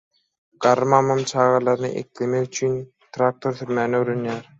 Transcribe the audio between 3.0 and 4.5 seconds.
traktor sürmäni öwrenýär.